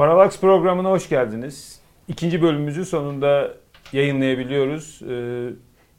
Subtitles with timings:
[0.00, 1.80] Paralax programına hoş geldiniz.
[2.08, 3.54] İkinci bölümümüzü sonunda
[3.92, 5.02] yayınlayabiliyoruz.
[5.08, 5.48] Ee,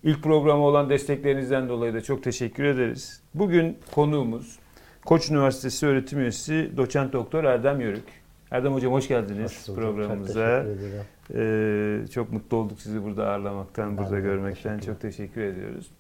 [0.04, 3.24] ilk programı olan desteklerinizden dolayı da çok teşekkür ederiz.
[3.34, 4.60] Bugün konuğumuz
[5.06, 8.04] Koç Üniversitesi öğretim üyesi doçent doktor Erdem Yörük.
[8.52, 10.66] Erdem Hocam hoş geldiniz hoş programımıza.
[11.28, 14.78] Çok, ee, çok mutlu olduk sizi burada ağırlamaktan, burada ben görmekten.
[14.78, 15.92] Teşekkür çok teşekkür ediyoruz.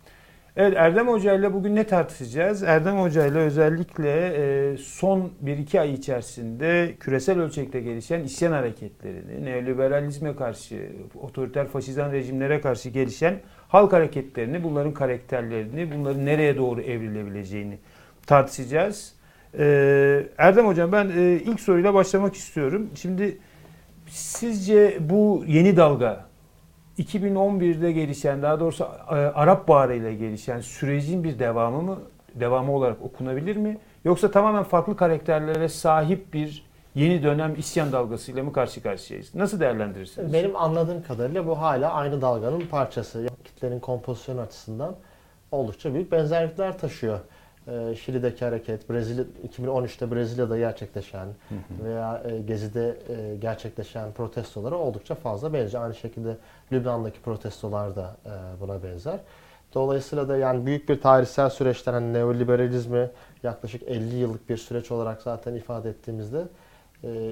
[0.55, 2.63] Evet Erdem Hoca ile bugün ne tartışacağız?
[2.63, 10.35] Erdem Hoca ile özellikle e, son 1-2 ay içerisinde küresel ölçekte gelişen isyan hareketlerini, neoliberalizme
[10.35, 10.89] karşı,
[11.21, 17.77] otoriter faşizan rejimlere karşı gelişen halk hareketlerini, bunların karakterlerini, bunların nereye doğru evrilebileceğini
[18.27, 19.13] tartışacağız.
[19.59, 22.89] E, Erdem Hocam ben e, ilk soruyla başlamak istiyorum.
[22.95, 23.37] Şimdi
[24.07, 26.30] sizce bu yeni dalga
[27.01, 31.99] 2011'de gelişen daha doğrusu e, Arap Baharı ile gelişen sürecin bir devamı mı
[32.35, 33.77] devamı olarak okunabilir mi?
[34.05, 39.35] Yoksa tamamen farklı karakterlere sahip bir yeni dönem isyan dalgasıyla mı karşı karşıyayız?
[39.35, 40.33] Nasıl değerlendirirsiniz?
[40.33, 43.27] Benim anladığım kadarıyla bu hala aynı dalganın parçası.
[43.43, 44.95] Kitlerin kompozisyonu açısından
[45.51, 47.19] oldukça büyük benzerlikler taşıyor.
[47.67, 51.85] Ee, Şili'deki hareket, Brezilya 2013'te Brezilya'da gerçekleşen hı hı.
[51.85, 55.83] veya e, Gezi'de e, gerçekleşen protestolara oldukça fazla benziyor.
[55.83, 56.37] Aynı şekilde
[56.71, 59.19] Lübnan'daki protestolar da e, buna benzer.
[59.73, 63.09] Dolayısıyla da yani büyük bir tarihsel süreçten hani neoliberalizmi
[63.43, 66.43] yaklaşık 50 yıllık bir süreç olarak zaten ifade ettiğimizde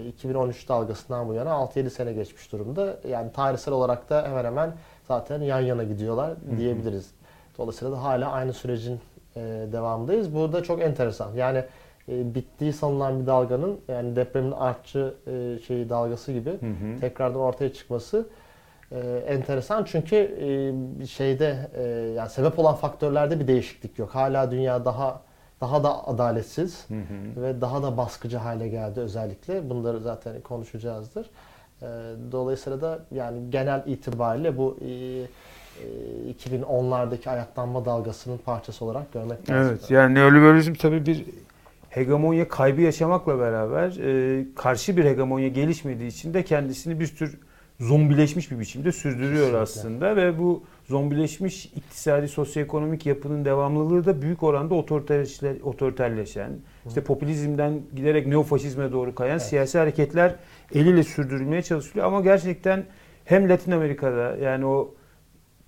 [0.07, 2.99] 2013 dalgasından bu yana 6-7 sene geçmiş durumda.
[3.09, 4.73] Yani tarihsel olarak da hemen hemen
[5.07, 7.11] zaten yan yana gidiyorlar diyebiliriz.
[7.57, 8.99] Dolayısıyla da hala aynı sürecin
[9.39, 10.35] e, devamındayız.
[10.35, 11.33] Bu da çok enteresan.
[11.35, 11.63] Yani
[12.09, 16.99] e, bittiği sanılan bir dalganın yani depremin artçı e, şeyi dalgası gibi hı hı.
[16.99, 18.25] tekrardan ortaya çıkması
[18.91, 21.83] e, enteresan çünkü e, şeyde e,
[22.15, 24.09] yani sebep olan faktörlerde bir değişiklik yok.
[24.15, 25.21] Hala dünya daha
[25.61, 27.41] daha da adaletsiz hı hı.
[27.41, 29.69] ve daha da baskıcı hale geldi özellikle.
[29.69, 31.29] Bunları zaten konuşacağızdır.
[31.81, 31.87] E,
[32.31, 34.89] dolayısıyla da yani genel itibariyle bu e,
[36.45, 39.77] 2010'lardaki ayaklanma dalgasının parçası olarak görmek lazım.
[39.79, 41.25] Evet yani neoliberalizm tabii bir
[41.89, 47.39] hegemonya kaybı yaşamakla beraber e, karşı bir hegemonya gelişmediği için de kendisini bir tür
[47.79, 49.57] zombileşmiş bir biçimde sürdürüyor Kesinlikle.
[49.57, 54.75] aslında ve bu zombileşmiş iktisadi sosyoekonomik yapının devamlılığı da büyük oranda
[55.63, 56.51] otoriterleşen,
[56.87, 59.41] işte popülizmden giderek neofaşizme doğru kayan evet.
[59.41, 60.35] siyasi hareketler
[60.75, 62.85] eliyle sürdürülmeye çalışılıyor ama gerçekten
[63.25, 64.93] hem Latin Amerika'da yani o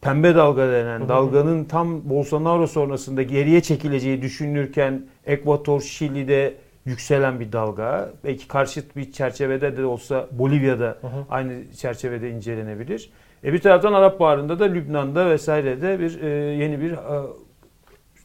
[0.01, 8.09] pembe dalga denen dalganın tam Bolsonaro sonrasında geriye çekileceği düşünülürken Ekvator, Şili'de yükselen bir dalga.
[8.23, 11.25] Belki karşıt bir çerçevede de olsa Bolivya'da hı hı.
[11.29, 13.09] aynı çerçevede incelenebilir.
[13.43, 16.97] E bir taraftan Arap Baharı'nda da Lübnan'da vesairede bir e, yeni bir e,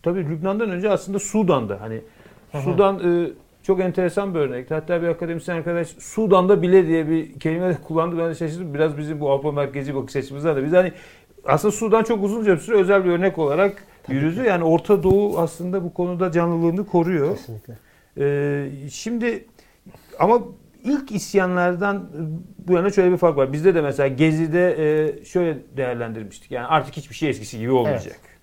[0.03, 2.01] tabii Lübnan'dan önce aslında Sudan'da hani
[2.53, 2.63] hı hı.
[2.63, 3.31] Sudan e,
[3.63, 4.71] çok enteresan bir örnek.
[4.71, 8.19] Hatta bir akademisyen arkadaş Sudan'da bile diye bir kelime kullandı.
[8.19, 8.75] Ben de şaşırdım.
[8.75, 10.65] Biraz bizim bu Avrupa merkezi bakış açımızda da.
[10.65, 10.93] Biz hani
[11.49, 14.43] aslında Sudan çok uzunca bir süre özel bir örnek olarak Tabii yürüdü.
[14.43, 14.49] Ki.
[14.49, 17.37] Yani Orta Doğu aslında bu konuda canlılığını koruyor.
[17.37, 17.79] Kesinlikle.
[18.19, 19.45] Ee, şimdi
[20.19, 20.43] ama
[20.85, 22.11] ilk isyanlardan
[22.59, 23.53] bu yana şöyle bir fark var.
[23.53, 26.51] Bizde de mesela Gezi'de e, şöyle değerlendirmiştik.
[26.51, 28.17] Yani artık hiçbir şey eskisi gibi olmayacak.
[28.21, 28.37] Evet.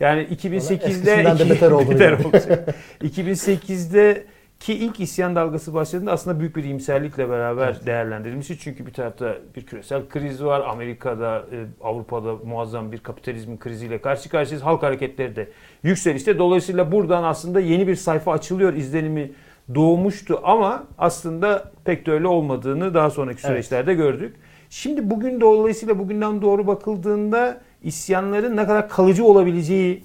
[0.00, 2.74] Yani 2008'de de beter, beter olacak.
[3.02, 4.24] 2008'de
[4.66, 7.86] ki ilk isyan dalgası başladığında aslında büyük bir iyimserlikle beraber evet.
[7.86, 8.58] değerlendirilmişti.
[8.58, 10.60] Çünkü bir tarafta bir küresel kriz var.
[10.60, 14.64] Amerika'da, e, Avrupa'da muazzam bir kapitalizmin kriziyle karşı karşıyayız.
[14.64, 15.48] Halk hareketleri de
[15.82, 16.38] yükselişte.
[16.38, 19.32] Dolayısıyla buradan aslında yeni bir sayfa açılıyor izlenimi
[19.74, 24.02] doğmuştu ama aslında pek de öyle olmadığını daha sonraki süreçlerde evet.
[24.02, 24.36] gördük.
[24.70, 30.04] Şimdi bugün dolayısıyla bugünden doğru bakıldığında isyanların ne kadar kalıcı olabileceği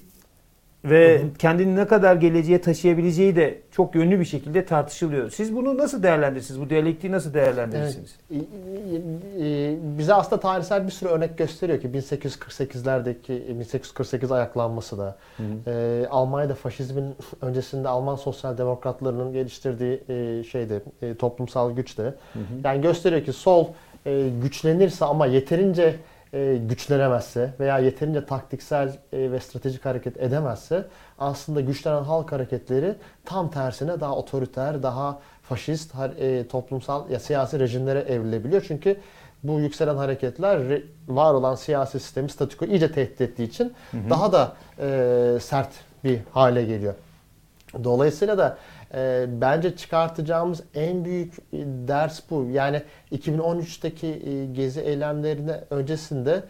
[0.84, 1.34] ve hı hı.
[1.38, 5.30] kendini ne kadar geleceğe taşıyabileceği de çok yönlü bir şekilde tartışılıyor.
[5.30, 6.60] Siz bunu nasıl değerlendirirsiniz?
[6.60, 8.16] Bu diyalektiği nasıl değerlendirirsiniz?
[8.30, 9.78] Evet.
[9.98, 15.70] Bize aslında tarihsel bir sürü örnek gösteriyor ki 1848'lerdeki 1848 ayaklanması da hı hı.
[15.70, 22.38] E, Almanya'da faşizmin öncesinde Alman sosyal demokratlarının geliştirdiği e, şeyde e, toplumsal güç de hı
[22.38, 22.44] hı.
[22.64, 23.66] yani gösteriyor ki sol
[24.06, 25.94] e, güçlenirse ama yeterince
[26.32, 30.84] e, güçlenemezse veya yeterince taktiksel e, ve stratejik hareket edemezse
[31.18, 32.94] aslında güçlenen halk hareketleri
[33.24, 38.64] tam tersine daha otoriter, daha faşist e, toplumsal ya siyasi rejimlere evrilebiliyor.
[38.68, 38.96] Çünkü
[39.42, 44.10] bu yükselen hareketler var olan siyasi sistemi statiko iyice tehdit ettiği için hı hı.
[44.10, 45.70] daha da e, sert
[46.04, 46.94] bir hale geliyor.
[47.84, 48.58] Dolayısıyla da
[48.94, 51.34] e, bence çıkartacağımız en büyük
[51.88, 52.46] ders bu.
[52.50, 56.42] Yani 2013'teki e, gezi eylemlerine öncesinde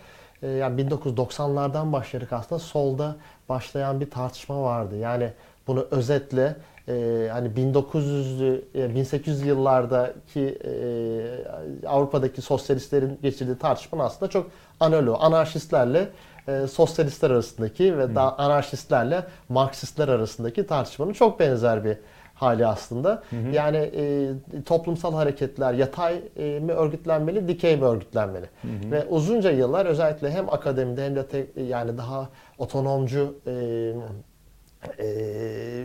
[0.43, 3.17] e, yani 1990'lardan başlayarak aslında solda
[3.49, 4.97] başlayan bir tartışma vardı.
[4.97, 5.33] Yani
[5.67, 6.57] bunu özetle
[6.89, 14.51] e, hani 1900'lü 1800 yıllardaki e, Avrupa'daki sosyalistlerin geçirdiği tartışma aslında çok
[14.81, 15.17] analoğu.
[15.21, 16.09] Anarşistlerle
[16.49, 21.97] e, sosyalistler arasındaki ve daha anarşistlerle Marksistler arasındaki tartışmanın çok benzer bir
[22.43, 23.23] hali aslında.
[23.31, 23.55] Hı hı.
[23.55, 24.31] Yani e,
[24.65, 28.47] toplumsal hareketler yatay e, mi örgütlenmeli, dikey mi örgütlenmeli?
[28.63, 28.91] Hı hı.
[28.91, 32.29] Ve uzunca yıllar özellikle hem akademide hem de te, yani daha
[32.59, 33.53] otonomcu e,
[34.99, 35.85] e,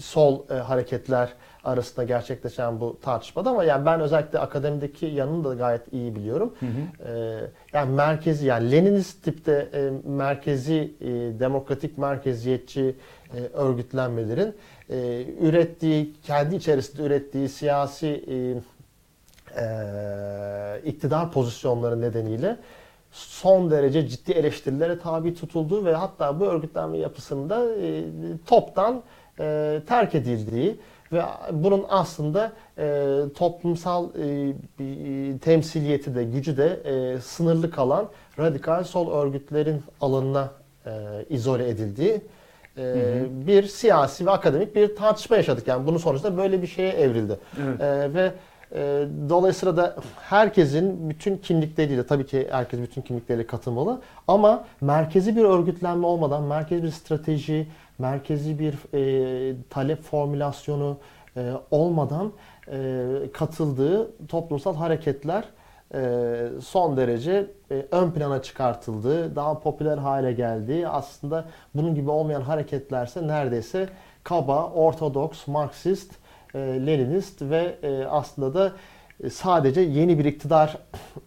[0.00, 1.28] sol e, hareketler
[1.66, 6.54] arasında gerçekleşen bu tartışmada ama yani ben özellikle akademideki yanını da gayet iyi biliyorum.
[6.60, 7.08] Hı hı.
[7.12, 7.40] E,
[7.72, 11.06] yani merkezi yani Leninist tipte e, merkezi e,
[11.40, 12.94] demokratik merkeziyetçi
[13.34, 14.54] e, örgütlenmelerin
[14.90, 18.36] e, ürettiği kendi içerisinde ürettiği siyasi e,
[19.60, 19.70] e,
[20.84, 22.56] iktidar pozisyonları nedeniyle
[23.12, 28.04] son derece ciddi eleştirilere tabi tutulduğu ve hatta bu örgütlenme yapısında e,
[28.46, 29.02] toptan
[29.40, 30.76] e, terk edildiği
[31.12, 31.22] ve
[31.52, 38.08] bunun aslında e, toplumsal e, e, temsiliyeti de gücü de e, sınırlı kalan
[38.38, 40.50] radikal sol örgütlerin alanına
[40.86, 40.90] e,
[41.30, 42.20] izole edildiği
[42.76, 43.46] e, hı hı.
[43.46, 45.68] bir siyasi ve akademik bir tartışma yaşadık.
[45.68, 47.38] Yani bunun sonucunda böyle bir şeye evrildi.
[47.62, 47.80] Evet.
[47.80, 48.32] E, ve
[48.74, 55.44] e, dolayısıyla da herkesin bütün kimlikleriyle tabii ki herkes bütün kimlikleriyle katılmalı ama merkezi bir
[55.44, 57.66] örgütlenme olmadan merkezi bir strateji,
[57.98, 60.96] merkezi bir e, talep formülasyonu
[61.36, 62.32] e, olmadan
[62.72, 65.44] e, katıldığı toplumsal hareketler
[65.94, 70.88] e, son derece e, ön plana çıkartıldı, daha popüler hale geldi.
[70.88, 73.88] Aslında bunun gibi olmayan hareketlerse neredeyse
[74.24, 76.12] kaba, ortodoks, marksist,
[76.56, 78.72] e, Leninist ve e, aslında da
[79.24, 80.78] e, sadece yeni bir iktidar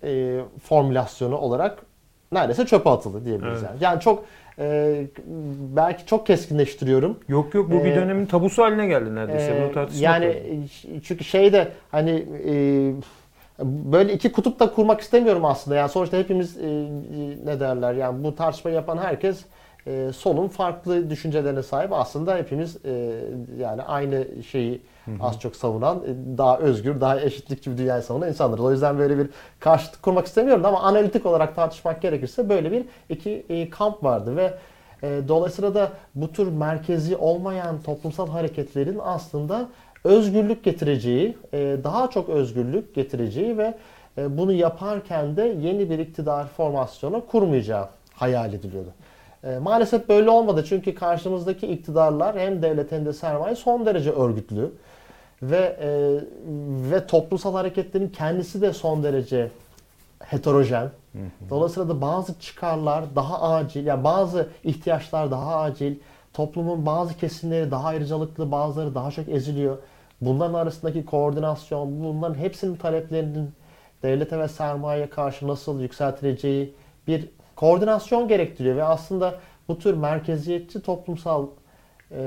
[0.04, 1.86] e, formülasyonu olarak
[2.32, 3.64] neredeyse çöpe atıldı diyebiliriz.
[3.64, 3.72] Evet.
[3.72, 3.84] Yani.
[3.84, 4.26] yani çok
[4.60, 5.08] e,
[5.76, 7.20] belki çok keskinleştiriyorum.
[7.28, 9.56] Yok yok bu bir dönemin tabusu haline geldi neredeyse.
[9.56, 10.44] E, Bunu yani
[10.84, 11.02] tabii.
[11.02, 12.54] çünkü şeyde hani e,
[13.64, 15.78] böyle iki kutup da kurmak istemiyorum aslında.
[15.78, 16.68] Yani sonuçta hepimiz e,
[17.46, 19.46] ne derler yani bu tartışmayı yapan herkes
[19.90, 21.94] e, solun farklı düşüncelerine sahip.
[21.94, 23.22] Aslında hepimiz e,
[23.60, 25.16] yani aynı şeyi hı hı.
[25.22, 28.66] az çok savunan, e, daha özgür, daha eşitlikçi bir dünyayı savunan insanlarız.
[28.66, 33.46] O yüzden böyle bir karşıtlık kurmak istemiyorum ama analitik olarak tartışmak gerekirse böyle bir iki
[33.50, 34.54] e, kamp vardı ve
[35.04, 39.70] e, dolayısıyla da bu tür merkezi olmayan toplumsal hareketlerin aslında
[40.04, 43.78] özgürlük getireceği, e, daha çok özgürlük getireceği ve
[44.18, 48.90] e, bunu yaparken de yeni bir iktidar formasyonu kurmayacağı hayal ediliyordu.
[49.44, 54.72] E, maalesef böyle olmadı çünkü karşımızdaki iktidarlar hem devlet hem de sermaye son derece örgütlü
[55.42, 55.90] ve e,
[56.92, 59.52] ve toplumsal hareketlerin kendisi de son derece
[60.20, 60.90] heterojen.
[61.50, 65.96] Dolayısıyla da bazı çıkarlar daha acil, yani bazı ihtiyaçlar daha acil,
[66.34, 69.78] toplumun bazı kesimleri daha ayrıcalıklı, bazıları daha çok eziliyor.
[70.22, 73.52] Bunların arasındaki koordinasyon, bunların hepsinin taleplerinin
[74.04, 76.74] devlete ve sermayeye karşı nasıl yükseltileceği
[77.08, 77.30] bir
[77.60, 79.36] koordinasyon gerektiriyor ve aslında
[79.68, 81.48] bu tür merkeziyetçi toplumsal
[82.12, 82.18] e,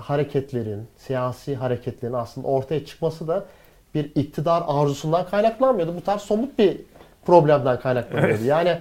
[0.00, 3.44] hareketlerin, siyasi hareketlerin aslında ortaya çıkması da
[3.94, 5.96] bir iktidar arzusundan kaynaklanmıyordu.
[5.96, 6.80] Bu tarz somut bir
[7.26, 8.32] problemden kaynaklanıyordu.
[8.32, 8.44] Evet.
[8.46, 8.78] Yani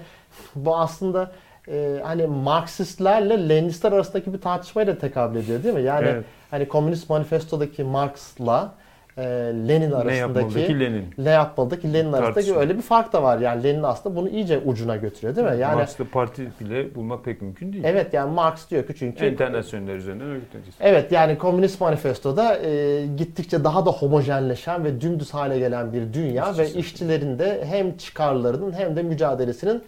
[0.55, 1.31] bu aslında
[1.67, 5.81] e, hani Marksistlerle Leninistler arasındaki bir tartışmaya da tekabül ediyor değil mi?
[5.81, 6.25] Yani evet.
[6.51, 8.73] hani Komünist Manifesto'daki Marx'la
[9.17, 9.23] e,
[9.67, 11.05] Lenin arasındaki Lenin.
[11.17, 13.39] Ne yapmalıdaki Lenin arasındaki öyle bir fark da var.
[13.39, 15.61] Yani Lenin aslında bunu iyice ucuna götürüyor değil mi?
[15.61, 17.83] Yani Marx'la parti bile bulmak pek mümkün değil.
[17.87, 20.75] Evet yani Marx diyor ki çünkü internasyoneller üzerinden örgütleneceğiz.
[20.79, 26.51] Evet yani Komünist Manifesto'da e, gittikçe daha da homojenleşen ve dümdüz hale gelen bir dünya
[26.51, 26.75] İşçisi.
[26.75, 29.83] ve işçilerin de hem çıkarlarının hem de mücadelesinin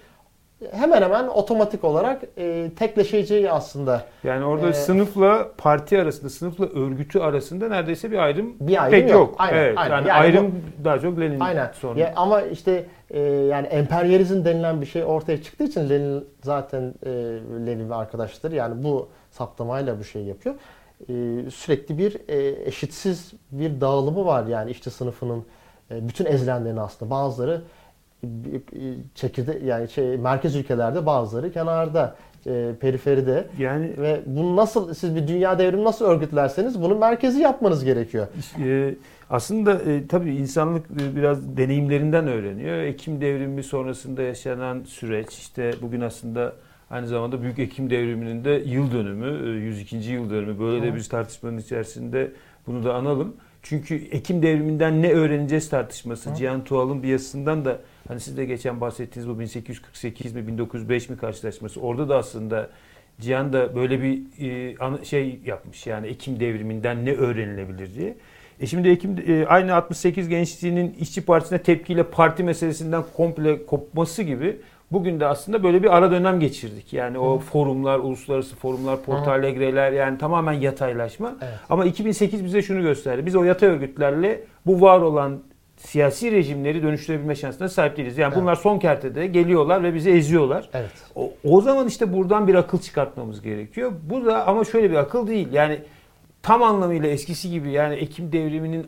[0.72, 4.04] hemen hemen otomatik olarak e, tekleşeceği aslında.
[4.24, 9.10] Yani orada ee, sınıfla parti arasında, sınıfla örgütü arasında neredeyse bir ayrım, bir ayrım pek
[9.10, 9.20] yok.
[9.20, 9.36] yok.
[9.38, 9.96] Aynen, evet, aynen.
[9.96, 11.72] Yani, yani ayrım bu, daha çok Lenin aynen.
[11.74, 12.00] sonra.
[12.00, 17.10] Ya, ama işte e, yani emperyalizm denilen bir şey ortaya çıktığı için Lenin zaten e,
[17.68, 20.56] Lenin ve arkadaşları yani bu saptamayla bu şey yapıyor.
[21.02, 21.14] E,
[21.50, 25.46] sürekli bir e, eşitsiz bir dağılımı var yani işte sınıfının
[25.92, 27.62] e, bütün ezilenlerin aslında bazıları
[29.16, 35.28] çekirde yani şey merkez ülkelerde bazıları kenarda e, periferide yani ve bunu nasıl siz bir
[35.28, 38.28] dünya devrimi nasıl örgütlerseniz bunu merkezi yapmanız gerekiyor.
[38.60, 38.96] E,
[39.30, 42.78] aslında e, tabii insanlık biraz deneyimlerinden öğreniyor.
[42.78, 46.54] Ekim devrimi sonrasında yaşanan süreç işte bugün aslında
[46.90, 49.98] aynı zamanda Büyük Ekim devriminin de yıl dönümü, 102.
[49.98, 50.60] E, yıl dönümü.
[50.60, 52.32] Böyle de bir tartışmanın içerisinde
[52.68, 53.36] bunu da analım.
[53.64, 56.30] Çünkü Ekim devriminden ne öğreneceğiz tartışması.
[56.30, 56.36] Hı.
[56.36, 61.18] Cihan Tuğal'ın bir yazısından da Hani siz de geçen bahsettiğiniz bu 1848 mi 1905 mi
[61.18, 62.70] karşılaşması orada da aslında
[63.22, 64.22] Cihan da böyle bir
[65.02, 68.16] e, şey yapmış yani Ekim devriminden ne öğrenilebilir diye.
[68.60, 74.58] E şimdi Ekim e, aynı 68 gençliğinin işçi partisine tepkiyle parti meselesinden komple kopması gibi
[74.92, 76.94] bugün de aslında böyle bir ara dönem geçirdik.
[76.94, 77.40] Yani o Hı.
[77.40, 81.36] forumlar, uluslararası forumlar, Porto Alegre'ler yani tamamen yataylaşma.
[81.42, 81.54] Evet.
[81.70, 83.26] Ama 2008 bize şunu gösterdi.
[83.26, 85.40] Biz o yatay örgütlerle bu var olan
[85.80, 88.18] siyasi rejimleri dönüştürebilme şansına sahip değiliz.
[88.18, 88.42] Yani evet.
[88.42, 90.70] bunlar son kertede geliyorlar ve bizi eziyorlar.
[90.74, 90.92] Evet.
[91.16, 93.92] O, o zaman işte buradan bir akıl çıkartmamız gerekiyor.
[94.10, 95.48] Bu da ama şöyle bir akıl değil.
[95.54, 95.80] Yani
[96.42, 98.88] tam anlamıyla eskisi gibi yani Ekim devriminin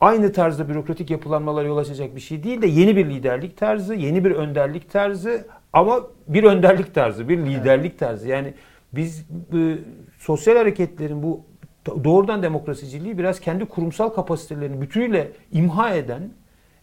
[0.00, 4.24] aynı tarzda bürokratik yapılanmalara yol açacak bir şey değil de yeni bir liderlik tarzı, yeni
[4.24, 8.28] bir önderlik tarzı ama bir önderlik tarzı, bir liderlik tarzı.
[8.28, 8.54] Yani
[8.92, 9.78] biz e,
[10.18, 11.49] sosyal hareketlerin bu
[11.86, 16.30] doğrudan demokrasiciliği biraz kendi kurumsal kapasitelerini bütünüyle imha eden,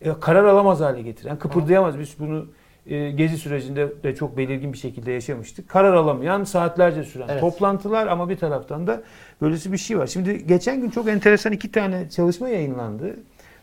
[0.01, 2.00] e, karar alamaz hale getiren, kıpırdayamaz.
[2.00, 2.46] Biz bunu
[2.86, 5.70] e, gezi sürecinde de çok belirgin bir şekilde yaşamıştık.
[5.70, 7.42] Karar alamayan, saatlerce süren evet.
[7.42, 9.01] toplantılar ama bir taraftan da
[9.42, 10.08] böylesi bir şey var.
[10.08, 13.16] Şimdi geçen gün çok enteresan iki tane çalışma yayınlandı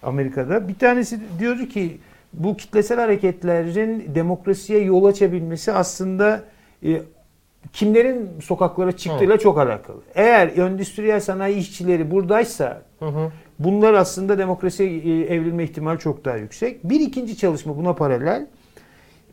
[0.03, 0.69] Amerika'da.
[0.69, 1.99] Bir tanesi diyordu ki
[2.33, 6.43] bu kitlesel hareketlerin demokrasiye yol açabilmesi aslında
[6.85, 7.03] e,
[7.73, 9.39] kimlerin sokaklara çıktığıyla hı.
[9.39, 10.01] çok alakalı.
[10.15, 13.33] Eğer endüstriyel sanayi işçileri buradaysa hı hı.
[13.59, 16.85] bunlar aslında demokrasiye e, evrilme ihtimali çok daha yüksek.
[16.85, 18.47] Bir ikinci çalışma buna paralel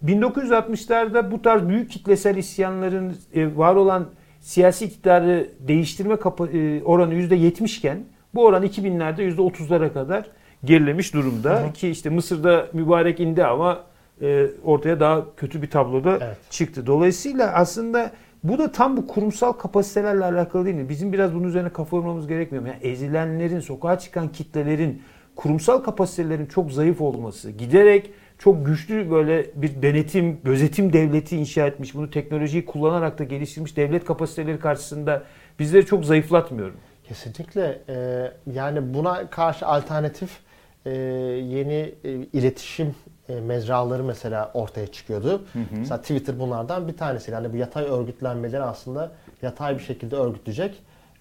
[0.06, 4.08] 1960'larda bu tarz büyük kitlesel isyanların e, var olan
[4.40, 8.04] siyasi iktidarı değiştirme e, oranı %70 iken
[8.36, 10.26] bu oran 2000'lerde %30'lara kadar
[10.64, 11.62] gerilemiş durumda.
[11.62, 11.74] Hı hı.
[11.74, 13.84] Ki işte Mısır'da mübarek indi ama
[14.22, 16.38] e, ortaya daha kötü bir tabloda evet.
[16.50, 16.88] çıktı.
[16.88, 18.12] Dolayısıyla aslında
[18.44, 20.90] bu da tam bu kurumsal kapasitelerle alakalı değil mi?
[20.90, 22.70] Bizim biraz bunun üzerine kafa yormamız gerekmiyor mu?
[22.70, 25.02] Yani ezilenlerin, sokağa çıkan kitlelerin
[25.36, 31.96] kurumsal kapasitelerin çok zayıf olması, giderek çok güçlü böyle bir denetim, gözetim devleti inşa etmiş,
[31.96, 35.24] bunu teknolojiyi kullanarak da geliştirmiş devlet kapasiteleri karşısında
[35.60, 36.72] bizleri çok zayıflatmıyor.
[37.04, 37.82] Kesinlikle.
[37.90, 40.30] Ee, yani buna karşı alternatif
[40.86, 42.96] e, yeni e, iletişim
[43.40, 45.42] mecraları mesela ortaya çıkıyordu.
[45.54, 45.64] Hı hı.
[45.78, 47.32] Mesela Twitter bunlardan bir tanesi.
[47.32, 49.12] Yani bu yatay örgütlenmeleri aslında
[49.42, 50.76] yatay bir şekilde örgütleyecek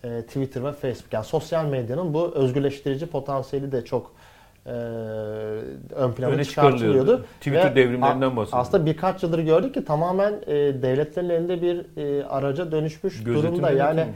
[0.05, 1.13] e, Twitter ve Facebook.
[1.13, 4.13] Yani sosyal medyanın bu özgürleştirici potansiyeli de çok
[4.67, 7.25] e, ön plana Öne çıkartılıyordu.
[7.39, 8.63] Twitter Ve devrimlerinden bahsediyor.
[8.63, 13.71] Aslında birkaç yıldır gördük ki tamamen e, devletlerin elinde bir e, araca dönüşmüş Gözetim durumda.
[13.71, 14.07] Yani e,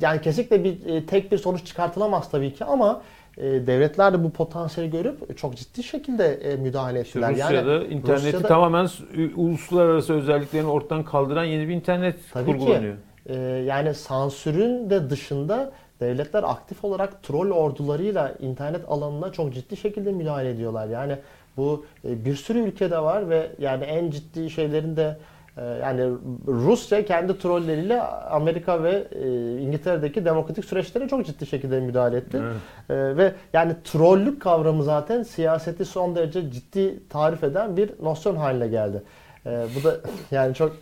[0.00, 3.02] yani kesinlikle bir e, tek bir sonuç çıkartılamaz tabii ki ama
[3.38, 7.30] e, devletler de bu potansiyeli görüp çok ciddi şekilde e, müdahale ettiler.
[7.30, 8.88] Rusya'da yani interneti Rusya'da, tamamen
[9.36, 12.94] uluslararası özelliklerini ortadan kaldıran yeni bir internet tabii kurgulanıyor.
[12.94, 19.76] Ki, e, yani sansürün de dışında devletler aktif olarak troll ordularıyla internet alanına çok ciddi
[19.76, 20.88] şekilde müdahale ediyorlar.
[20.88, 21.16] Yani
[21.56, 25.16] bu bir sürü ülkede var ve yani en ciddi şeylerin de
[25.56, 26.12] yani
[26.46, 32.42] Rusya kendi trolleriyle Amerika ve e, İngiltere'deki demokratik süreçlere çok ciddi şekilde müdahale etti.
[32.88, 33.16] Evet.
[33.16, 39.02] Ve yani trollük kavramı zaten siyaseti son derece ciddi tarif eden bir nosyon haline geldi.
[39.44, 39.96] Bu da
[40.30, 40.76] yani çok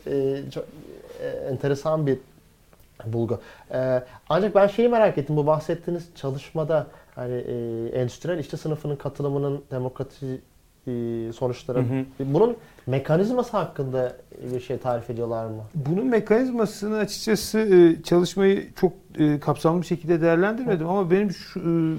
[0.52, 0.64] çok
[1.50, 2.18] enteresan bir
[3.06, 3.40] bulgu.
[3.72, 5.36] Ee, ancak ben şeyi merak ettim.
[5.36, 10.40] Bu bahsettiğiniz çalışmada hani e, endüstriyel işçi sınıfının katılımının demokratik
[10.86, 11.78] e, sonuçları.
[11.78, 12.04] Hı hı.
[12.20, 12.56] Bunun
[12.88, 14.16] mekanizması hakkında
[14.52, 15.62] bir şey tarif ediyorlar mı?
[15.74, 20.90] Bunun mekanizmasını açıkçası e, çalışmayı çok e, kapsamlı bir şekilde değerlendirmedim hı.
[20.90, 21.96] ama benim şu,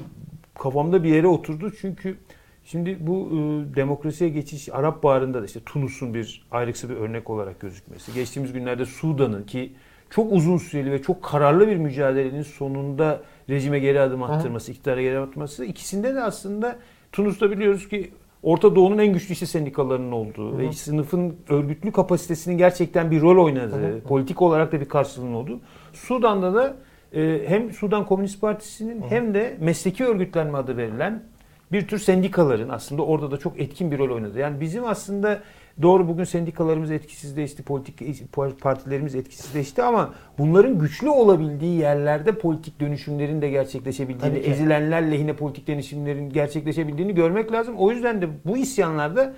[0.59, 2.17] kafamda bir yere oturdu çünkü
[2.65, 3.29] Şimdi bu
[3.75, 8.13] demokrasiye geçiş Arap Baharı'nda da işte Tunus'un bir ayrıksı bir örnek olarak gözükmesi.
[8.13, 9.73] Geçtiğimiz günlerde Sudan'ın ki
[10.09, 15.17] çok uzun süreli ve çok kararlı bir mücadelenin sonunda rejime geri adım attırması, iktidara geri
[15.17, 15.65] adım attırması.
[15.65, 16.75] İkisinde de aslında
[17.11, 18.11] Tunus'ta biliyoruz ki
[18.43, 23.95] Orta Doğu'nun en güçlü işçi sendikalarının olduğu ve sınıfın örgütlü kapasitesinin gerçekten bir rol oynadığı,
[23.95, 24.01] Hı.
[24.01, 25.59] politik olarak da bir karşılığının olduğu.
[25.93, 26.75] Sudan'da da
[27.13, 29.07] e, hem Sudan Komünist Partisi'nin Hı.
[29.07, 31.23] hem de mesleki örgütlenme adı verilen
[31.71, 34.39] bir tür sendikaların aslında orada da çok etkin bir rol oynadı.
[34.39, 35.39] Yani bizim aslında
[35.81, 43.49] Doğru bugün sendikalarımız etkisizleşti, politik partilerimiz etkisizleşti ama bunların güçlü olabildiği yerlerde politik dönüşümlerin de
[43.49, 47.75] gerçekleşebildiğini, ezilenler lehine politik dönüşümlerin gerçekleşebildiğini görmek lazım.
[47.77, 49.33] O yüzden de bu isyanlarda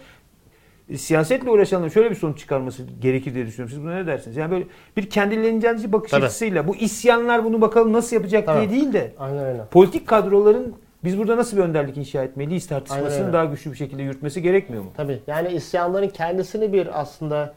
[0.89, 3.75] e, siyasetle uğraşanların şöyle bir sonuç çıkarması gerekir diye düşünüyorum.
[3.75, 4.37] Siz buna ne dersiniz?
[4.37, 4.65] Yani böyle
[4.97, 6.25] bir kendilerince bakış Tabii.
[6.25, 8.69] açısıyla bu isyanlar bunu bakalım nasıl yapacak Tabii.
[8.69, 9.61] diye değil de Aynen öyle.
[9.71, 14.41] politik kadroların biz burada nasıl bir önderlik inşa etmeliyiz tartışmasını daha güçlü bir şekilde yürütmesi
[14.41, 14.91] gerekmiyor mu?
[14.97, 15.21] Tabii.
[15.27, 17.53] Yani isyanların kendisini bir aslında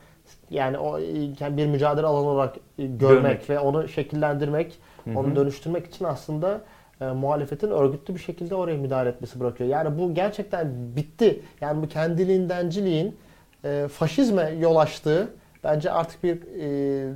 [0.51, 0.99] yani o
[1.41, 3.51] bir mücadele alanı olarak görmek, görmek.
[3.51, 5.19] ve onu şekillendirmek, Hı-hı.
[5.19, 6.61] onu dönüştürmek için aslında
[7.01, 9.71] e, muhalefetin örgütlü bir şekilde oraya müdahale etmesi bırakıyor.
[9.71, 11.43] Yani bu gerçekten bitti.
[11.61, 13.17] Yani bu kendiliğindenciliğin
[13.65, 15.29] e, faşizme yol açtığı
[15.65, 17.13] bence artık bir e,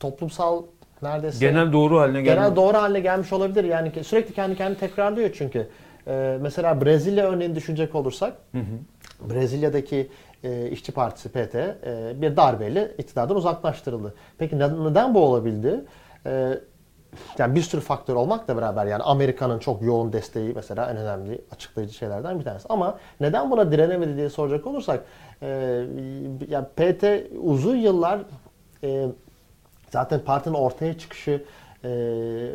[0.00, 0.62] toplumsal
[1.02, 2.34] neredeyse Genel doğru haline geldi.
[2.36, 3.64] genel doğru haline gelmiş olabilir.
[3.64, 5.68] Yani sürekli kendi kendini tekrarlıyor çünkü.
[6.06, 9.30] E, mesela Brezilya örneğini düşünecek olursak Hı hı.
[9.30, 10.08] Brezilya'daki
[10.44, 14.14] e, İşçi Partisi PT e, bir darbeyle iktidardan uzaklaştırıldı.
[14.38, 15.84] Peki ne- neden bu olabildi?
[16.26, 16.58] E,
[17.38, 21.94] yani bir sürü faktör olmakla beraber yani Amerika'nın çok yoğun desteği mesela en önemli açıklayıcı
[21.94, 22.66] şeylerden bir tanesi.
[22.68, 25.04] Ama neden buna direnemedi diye soracak olursak
[25.42, 25.46] e,
[26.48, 27.04] yani PT
[27.42, 28.20] uzun yıllar
[28.84, 29.06] e,
[29.92, 31.44] zaten partinin ortaya çıkışı
[31.84, 31.88] e,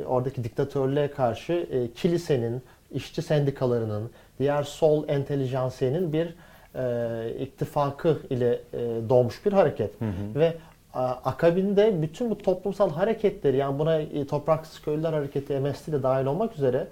[0.07, 6.35] oradaki diktatörlüğe karşı e, kilisenin, işçi sendikalarının, diğer sol entelijansiyenin bir
[6.75, 8.79] e, ittifakı ile e,
[9.09, 9.91] doğmuş bir hareket.
[10.35, 10.53] Ve
[10.93, 16.25] a, akabinde bütün bu toplumsal hareketleri yani buna e, Topraksız Köylüler Hareketi, MST de dahil
[16.25, 16.87] olmak üzere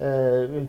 [0.00, 0.06] e,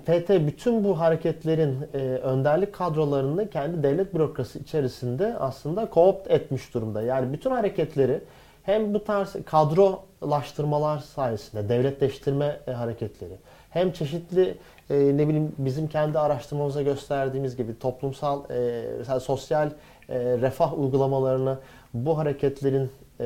[0.05, 7.01] PT bütün bu hareketlerin e, önderlik kadrolarını kendi devlet bürokrasi içerisinde aslında koopt etmiş durumda.
[7.01, 8.19] Yani bütün hareketleri
[8.65, 13.33] hem bu tarz kadrolaştırmalar sayesinde devletleştirme e, hareketleri
[13.69, 14.57] hem çeşitli
[14.89, 19.67] e, ne bileyim bizim kendi araştırmamıza gösterdiğimiz gibi toplumsal e, mesela sosyal
[20.09, 21.57] e, refah uygulamalarını
[21.93, 23.25] bu hareketlerin e,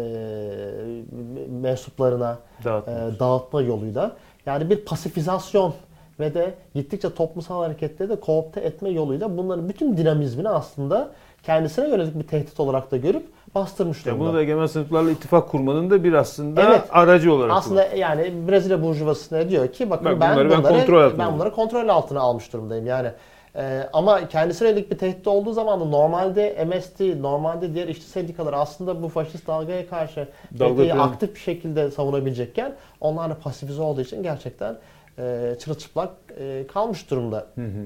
[1.50, 3.16] mensuplarına Dağıtmak.
[3.16, 4.16] e, dağıtma yoluyla
[4.46, 5.74] yani bir pasifizasyon
[6.20, 11.12] ve de gittikçe toplumsal hareketleri de koopte etme yoluyla bunların bütün dinamizmini aslında
[11.44, 13.26] kendisine yönelik bir tehdit olarak da görüp
[13.56, 14.30] bastırmış Yani durumda.
[14.30, 16.82] bunu da egemen sınıflarla ittifak kurmanın da bir aslında Evet.
[16.92, 21.04] aracı olarak Aslında yani Brezilya burjuvası ne diyor ki bakın Bak ben bunları ben kontrol
[21.04, 22.86] altına ben bunları kontrol altına almış durumdayım.
[22.88, 23.12] Yani
[23.56, 28.58] e, ama kendisine yönelik bir tehdit olduğu zaman da normalde MST, normalde diğer işçi sendikaları
[28.58, 30.28] aslında bu faşist dalgaya karşı
[30.60, 34.78] Dalga aktif bir şekilde savunabilecekken onlar da pasifize olduğu için gerçekten
[35.20, 37.86] e, çırılçıplak e, kalmış durumda Hı hı.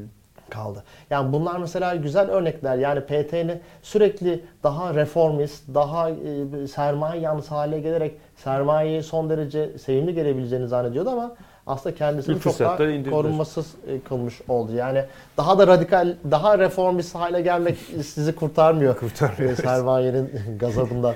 [0.49, 0.83] Kaldı.
[1.09, 2.77] Yani bunlar mesela güzel örnekler.
[2.77, 10.13] Yani PT'nin sürekli daha reformist, daha e, sermaye yanlısı hale gelerek sermayeyi son derece sevimli
[10.13, 11.35] gelebileceğini zannediyordu ama
[11.67, 12.77] aslında kendisini çok daha
[13.09, 14.73] korunmasız e, kılmış oldu.
[14.75, 15.05] Yani
[15.37, 18.97] daha da radikal, daha reformist hale gelmek sizi kurtarmıyor.
[18.97, 19.55] Kurtarmıyor, E.
[19.55, 20.29] Sermayenin
[20.59, 21.15] gazabından.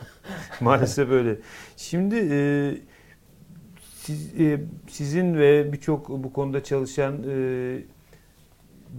[0.60, 1.36] Maalesef öyle.
[1.76, 2.38] Şimdi e,
[3.96, 7.78] siz, e, sizin ve birçok bu konuda çalışan e,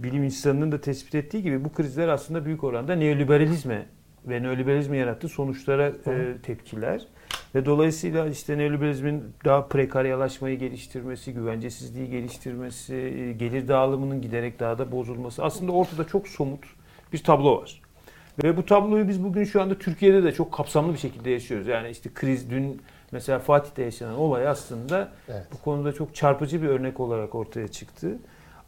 [0.02, 3.86] bilim insanının da tespit ettiği gibi bu krizler aslında büyük oranda neoliberalizme
[4.26, 7.06] ve neoliberalizmin yarattığı sonuçlara e, tepkiler.
[7.54, 14.92] Ve dolayısıyla işte neoliberalizmin daha prekaryalaşmayı geliştirmesi, güvencesizliği geliştirmesi, e, gelir dağılımının giderek daha da
[14.92, 15.44] bozulması.
[15.44, 16.64] Aslında ortada çok somut
[17.12, 17.80] bir tablo var.
[18.44, 21.66] Ve bu tabloyu biz bugün şu anda Türkiye'de de çok kapsamlı bir şekilde yaşıyoruz.
[21.66, 22.82] Yani işte kriz dün
[23.12, 25.46] mesela Fatih'te yaşanan olay aslında Evet.
[25.52, 28.18] bu konuda çok çarpıcı bir örnek olarak ortaya çıktı.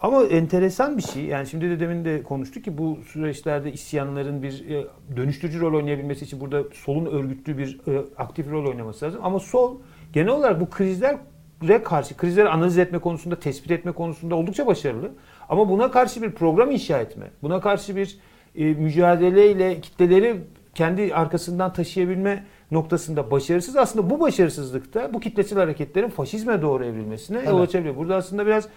[0.00, 1.24] Ama enteresan bir şey.
[1.24, 4.86] Yani şimdi de demin de konuştuk ki bu süreçlerde isyanların bir e,
[5.16, 9.20] dönüştürücü rol oynayabilmesi için burada solun örgütlü bir e, aktif rol oynaması lazım.
[9.24, 9.78] Ama sol
[10.12, 15.10] genel olarak bu krizlere karşı, krizleri analiz etme konusunda, tespit etme konusunda oldukça başarılı.
[15.48, 18.18] Ama buna karşı bir program inşa etme, buna karşı bir
[18.56, 20.36] e, mücadeleyle kitleleri
[20.74, 23.76] kendi arkasından taşıyabilme noktasında başarısız.
[23.76, 27.68] Aslında bu başarısızlıkta bu kitlesel hareketlerin faşizme doğru evrilmesine yol Evet.
[27.68, 27.96] açabiliyor.
[27.96, 28.68] Burada aslında biraz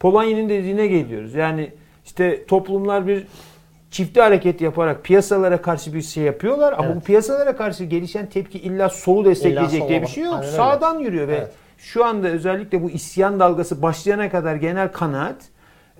[0.00, 1.34] Polanyi'nin dediğine geliyoruz.
[1.34, 1.70] Yani
[2.04, 3.26] işte toplumlar bir
[3.90, 6.96] çifte hareket yaparak piyasalara karşı bir şey yapıyorlar ama Evet.
[6.96, 10.32] bu piyasalara karşı gelişen tepki illa solu destekleyecek sol diye bir şey yok.
[10.34, 10.56] Aynen öyle.
[10.56, 11.50] Sağdan yürüyor ve Evet.
[11.78, 15.36] şu anda özellikle bu isyan dalgası başlayana kadar genel kanaat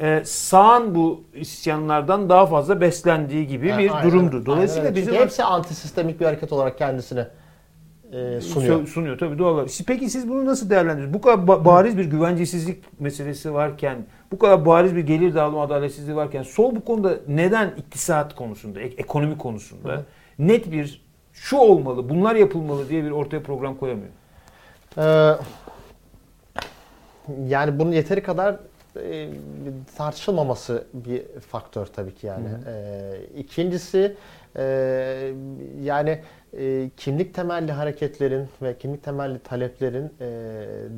[0.00, 4.32] e, sağın bu isyanlardan daha fazla beslendiği gibi Yani bir aynen- durumdur.
[4.34, 4.96] aynen Dolayısıyla öyle.
[4.96, 7.26] bizim Çünkü hepsi antisistemik bir hareket olarak kendisine
[8.12, 8.40] e, sunuyor.
[8.40, 8.86] Sunuyor.
[8.86, 9.68] sunuyor tabii doğal olarak.
[9.86, 11.14] Peki siz bunu nasıl değerlendiriyorsunuz?
[11.14, 16.16] Bu kadar ba- bariz bir güvencesizlik meselesi varken, bu kadar bariz bir gelir dağılımı adaletsizliği
[16.16, 20.04] varken sol bu konuda neden iktisat konusunda, ek- ekonomi konusunda Hı.
[20.38, 24.08] net bir şu olmalı, bunlar yapılmalı diye bir ortaya program koyamıyor?
[24.98, 25.32] Ee,
[27.48, 28.56] yani bunun yeteri kadar
[29.02, 29.28] e,
[29.96, 32.48] tartışılmaması bir faktör tabii ki yani.
[32.66, 34.16] Ee, ikincisi
[34.56, 34.62] e,
[35.82, 36.20] yani
[36.56, 40.28] e, kimlik temelli hareketlerin ve kimlik temelli taleplerin e,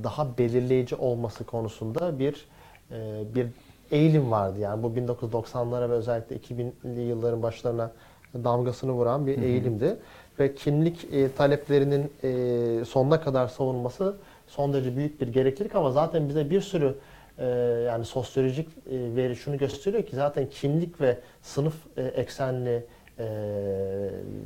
[0.04, 2.46] daha belirleyici olması konusunda bir
[2.90, 3.46] e, bir
[3.90, 4.58] eğilim vardı.
[4.58, 7.90] Yani bu 1990'lara ve özellikle 2000'li yılların başlarına
[8.34, 9.96] damgasını vuran bir eğilimdi.
[10.38, 16.28] Ve kimlik e, taleplerinin e, sonuna kadar savunması son derece büyük bir gereklilik ama zaten
[16.28, 16.94] bize bir sürü
[17.38, 17.46] e,
[17.86, 22.84] yani sosyolojik e, veri şunu gösteriyor ki zaten kimlik ve sınıf e, eksenli
[23.20, 23.24] e,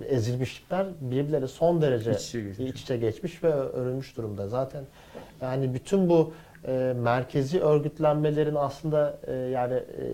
[0.09, 2.71] ezilmişlikler birbirleri son derece İç içe geçmiş.
[2.71, 4.49] iç içe geçmiş ve örülmüş durumda.
[4.49, 4.85] Zaten
[5.43, 6.33] yani bütün bu
[6.67, 10.05] e, merkezi örgütlenmelerin aslında e, yani e,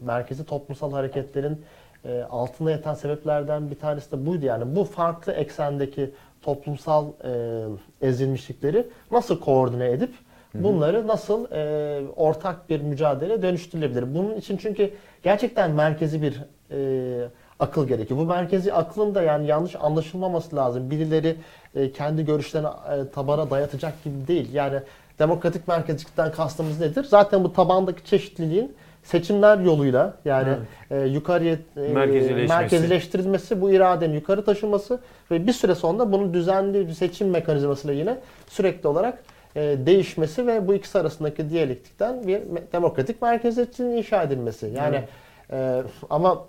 [0.00, 1.62] merkezi toplumsal hareketlerin
[2.04, 4.46] e, altında yatan sebeplerden bir tanesi de buydu.
[4.46, 6.10] Yani bu farklı eksendeki
[6.42, 10.14] toplumsal e, ezilmişlikleri nasıl koordine edip
[10.54, 14.14] bunları nasıl e, ortak bir mücadele dönüştürülebilir?
[14.14, 14.90] Bunun için çünkü
[15.22, 17.28] gerçekten merkezi bir e,
[17.60, 18.20] akıl gerekiyor.
[18.20, 20.90] Bu merkezi aklın da yani yanlış anlaşılmaması lazım.
[20.90, 21.36] Birileri
[21.74, 24.54] e, kendi görüşlerini e, tabana dayatacak gibi değil.
[24.54, 24.80] Yani
[25.18, 27.04] demokratik merkezcilikten kastımız nedir?
[27.04, 30.54] Zaten bu tabandaki çeşitliliğin seçimler yoluyla yani
[30.90, 32.48] e, yukarıya e, Merkezileşmesi.
[32.48, 34.98] merkezileştirilmesi, bu iradenin yukarı taşınması
[35.30, 38.18] ve bir süre sonra bunun düzenli bir seçim mekanizmasıyla yine
[38.48, 39.18] sürekli olarak
[39.56, 42.40] e, değişmesi ve bu ikisi arasındaki diyalektikten bir
[42.72, 44.72] demokratik merkeziyetçiliğin inşa edilmesi.
[44.76, 45.04] Yani
[45.52, 46.44] e, ama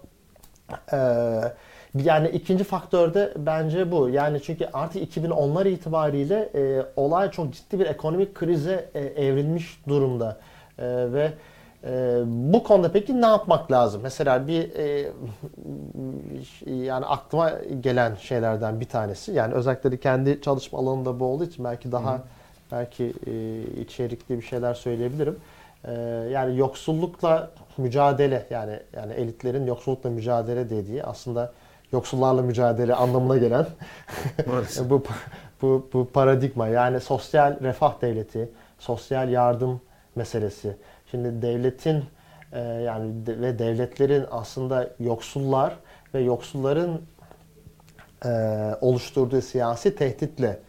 [1.96, 4.10] yani ikinci faktör de bence bu.
[4.10, 10.38] Yani çünkü artık 2010'lar itibariyle e, olay çok ciddi bir ekonomik krize e, evrilmiş durumda.
[10.80, 11.32] E, ve
[11.84, 14.02] e, bu konuda peki ne yapmak lazım?
[14.04, 15.12] Mesela bir e,
[16.66, 19.32] yani aklıma gelen şeylerden bir tanesi.
[19.32, 22.22] Yani özellikle kendi çalışma alanında bu olduğu için belki daha
[22.72, 25.36] belki e, içerikli bir şeyler söyleyebilirim.
[25.86, 25.92] E,
[26.32, 31.54] yani yoksullukla mücadele yani yani elitlerin yoksullukla mücadele dediği aslında
[31.92, 33.66] yoksullarla mücadele anlamına gelen
[34.90, 35.04] bu
[35.62, 39.82] bu bu paradigma yani sosyal refah devleti, sosyal yardım
[40.16, 40.76] meselesi.
[41.12, 42.04] Şimdi devletin
[42.54, 45.76] e, yani de- ve devletlerin aslında yoksullar
[46.14, 47.02] ve yoksulların
[48.26, 48.30] e,
[48.82, 50.60] oluşturduğu siyasi tehditle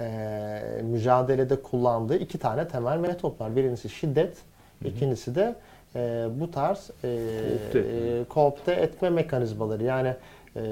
[0.00, 3.56] e, mücadelede kullandığı iki tane temel metot var.
[3.56, 4.36] Birincisi şiddet,
[4.84, 5.54] ikincisi de
[5.96, 7.18] e, bu tarz e,
[7.62, 8.20] Koopte etme.
[8.20, 9.84] e, koopte etme mekanizmaları.
[9.84, 10.14] Yani
[10.56, 10.62] e,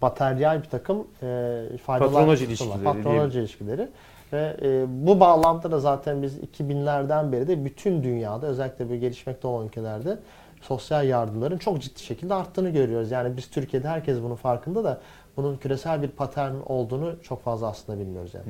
[0.00, 3.88] materyal bir takım e, faydalar Patronaj ilişkileri Patronaj ilişkileri.
[4.32, 9.48] Ve e, bu bağlamda da zaten biz 2000'lerden beri de bütün dünyada özellikle bu gelişmekte
[9.48, 10.18] olan ülkelerde
[10.60, 13.10] sosyal yardımların çok ciddi şekilde arttığını görüyoruz.
[13.10, 15.00] Yani biz Türkiye'de herkes bunun farkında da
[15.36, 18.46] bunun küresel bir patern olduğunu çok fazla aslında bilmiyoruz yani.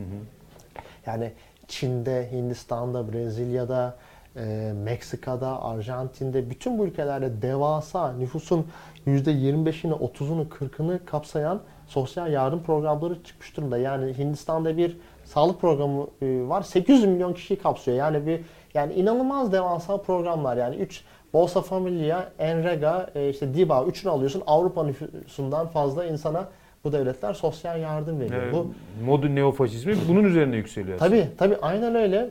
[1.06, 1.32] Yani
[1.68, 3.96] Çin'de, Hindistan'da, Brezilya'da,
[4.36, 8.66] e, Meksika'da, Arjantin'de bütün bu ülkelerde devasa nüfusun
[9.06, 13.78] %25'ini, 30'unu, 40'ını kapsayan sosyal yardım programları çıkmış durumda.
[13.78, 16.62] Yani Hindistan'da bir sağlık programı e, var.
[16.62, 17.96] 800 milyon kişiyi kapsıyor.
[17.96, 18.40] Yani bir
[18.74, 20.56] yani inanılmaz devasa programlar.
[20.56, 24.42] Yani 3 Bolsa Familia, Enrega, e, işte DİBA üçünü alıyorsun.
[24.46, 26.48] Avrupa nüfusundan fazla insana
[26.84, 28.42] bu devletler sosyal yardım veriyor.
[28.42, 28.66] Evet, Bu
[29.04, 30.98] modern neofaşizmi bunun üzerine yükseliyor.
[30.98, 32.30] Tabii tabii aynen öyle.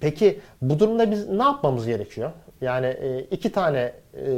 [0.00, 2.30] Peki bu durumda biz ne yapmamız gerekiyor?
[2.60, 4.30] Yani e, iki tane e,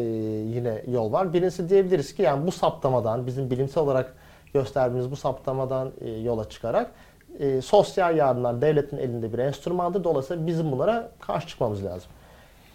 [0.55, 1.33] yine yol var.
[1.33, 4.15] Birincisi diyebiliriz ki yani bu saptamadan bizim bilimsel olarak
[4.55, 6.91] gösterdiğimiz bu saptamadan e, yola çıkarak
[7.39, 10.05] e, sosyal yardımlar devletin elinde bir enstrümandır.
[10.05, 12.11] Dolayısıyla bizim bunlara karşı çıkmamız lazım.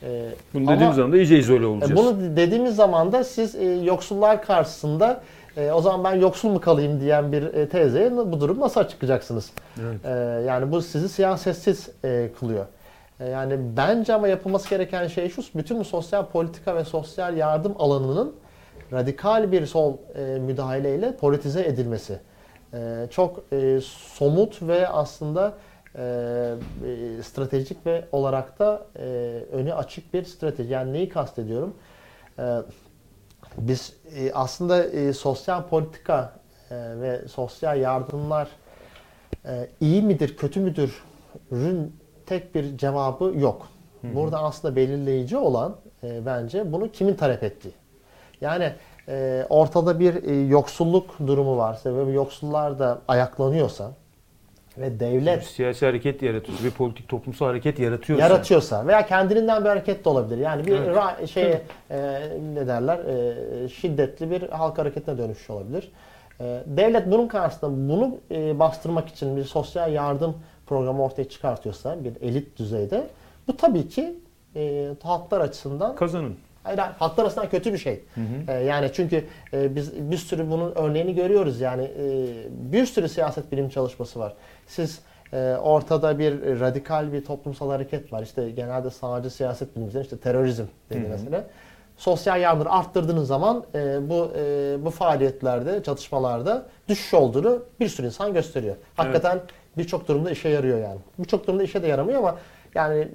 [0.03, 1.95] E, Bunu ama- dediğimiz zaman da iyice izole e, olacağız.
[1.95, 5.21] Bunu dediğimiz zaman da siz e, yoksullar karşısında
[5.57, 9.51] e, o zaman ben yoksul mu kalayım diyen bir e, teyzeye bu durum nasıl açıklayacaksınız?
[9.81, 10.05] Evet.
[10.05, 10.09] E,
[10.47, 12.65] yani bu sizi siyasetsiz e, kılıyor.
[13.19, 17.75] E, yani bence ama yapılması gereken şey şu, bütün bu sosyal politika ve sosyal yardım
[17.79, 18.35] alanının
[18.93, 22.19] radikal bir sol e, müdahaleyle politize edilmesi.
[22.73, 23.79] E, çok e,
[24.17, 25.53] somut ve aslında
[25.95, 29.03] e, e, stratejik ve olarak da e,
[29.51, 30.73] önü açık bir strateji.
[30.73, 31.73] Yani neyi kastediyorum?
[32.39, 32.43] E,
[33.57, 36.33] biz e, aslında e, sosyal politika
[36.71, 38.47] e, ve sosyal yardımlar
[39.45, 43.67] e, iyi midir, kötü müdürün tek bir cevabı yok.
[44.03, 47.73] Burada aslında belirleyici olan e, bence bunu kimin talep ettiği.
[48.41, 48.73] Yani
[49.07, 53.91] e, ortada bir e, yoksulluk durumu varsa ve bu yoksullar da ayaklanıyorsa
[54.77, 58.23] ve devlet Siyasi hareket yaratıyorsa, bir politik toplumsal hareket yaratıyorsa.
[58.27, 60.37] yaratıyorsa veya kendiliğinden bir hareket de olabilir.
[60.37, 61.29] Yani bir Evet.
[61.29, 61.59] şey e,
[62.53, 62.99] ne derler
[63.65, 65.91] e, şiddetli bir halk hareketine dönüşmüş olabilir.
[66.39, 70.35] E, devlet bunun karşısında bunu e, bastırmak için bir sosyal yardım
[70.67, 73.07] programı ortaya çıkartıyorsa bir elit düzeyde
[73.47, 74.15] bu tabii ki
[74.55, 76.35] e, halklar açısından Kazanın.
[76.63, 78.03] Hayır, hayır, halklar açısından kötü bir şey.
[78.47, 81.61] Ee, yani çünkü e, biz bir sürü bunun örneğini görüyoruz.
[81.61, 84.33] Yani e, bir sürü siyaset bilim çalışması var.
[84.67, 84.99] Siz
[85.33, 88.23] e, ortada bir radikal bir toplumsal hareket var.
[88.23, 91.43] İşte genelde sağcı siyaset bilimciler işte terörizm dedi mesela.
[91.97, 98.33] Sosyal yardımları arttırdığınız zaman e, bu e, bu faaliyetlerde, çatışmalarda düşüş olduğunu bir sürü insan
[98.33, 98.75] gösteriyor.
[98.95, 99.39] Hakikaten
[99.77, 100.99] birçok durumda işe yarıyor yani.
[101.19, 102.37] Birçok durumda işe de yaramıyor ama
[102.75, 103.07] yani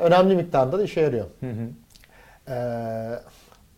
[0.00, 1.26] önemli miktarda da işe yarıyor.
[1.40, 1.68] Hı hı.
[2.50, 3.20] Ee,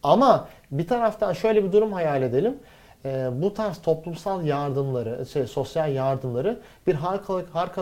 [0.03, 2.57] ama bir taraftan şöyle bir durum hayal edelim.
[3.05, 7.77] e, bu tarz toplumsal yardımları, şey, sosyal yardımları bir halk, halk,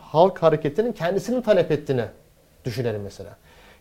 [0.00, 2.04] halk hareketinin kendisinin talep ettiğini
[2.64, 3.30] düşünelim mesela.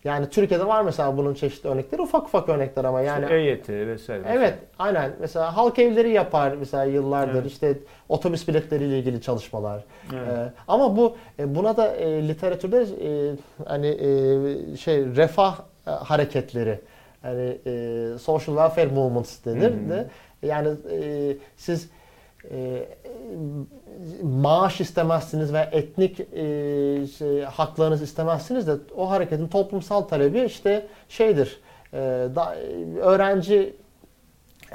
[0.04, 4.24] Yani Türkiye'de var mesela bunun çeşitli örnekleri, ufak ufak örnekler ama yani EYT vesaire.
[4.28, 5.12] Evet, aynen.
[5.20, 7.42] Mesela halk evleri yapar mesela yıllardır.
[7.42, 7.52] Evet.
[7.52, 7.78] İşte
[8.10, 9.84] otobüs biletleriyle ilgili çalışmalar.
[10.14, 10.28] Evet.
[10.28, 16.80] Ee, ama bu e, buna da e, literatürde e, hani e, şey refah e, hareketleri
[17.22, 19.90] hani e, social welfare movements denir Hı hı.
[19.90, 20.08] de
[20.48, 21.90] yani e, siz
[22.52, 22.86] e,
[24.24, 31.60] maaş istemezsiniz ve etnik e, şey, haklarınız istemezsiniz de o hareketin toplumsal talebi işte şeydir
[31.94, 31.98] e,
[32.36, 32.56] da,
[33.02, 33.76] öğrenci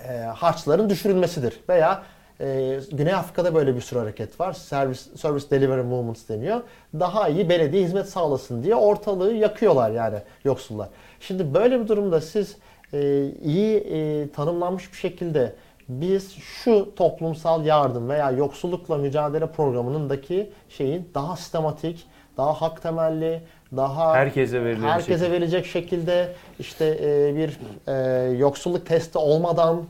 [0.09, 2.03] e, harçların düşürülmesidir veya
[2.41, 4.53] e, Güney Afrika'da böyle bir sürü hareket var.
[4.53, 6.61] Service, service Delivery Movements deniyor.
[6.95, 10.89] Daha iyi belediye hizmet sağlasın diye ortalığı yakıyorlar yani yoksullar.
[11.21, 12.57] Şimdi böyle bir durumda siz
[12.93, 15.53] e, iyi e, tanımlanmış bir şekilde
[15.89, 23.43] biz şu toplumsal yardım veya yoksullukla mücadele programınındaki şeyin daha sistematik, daha hak temelli,
[23.77, 25.33] daha Herkese herkese şey.
[25.33, 29.85] verecek şekilde işte e, bir e, yoksulluk testi olmadan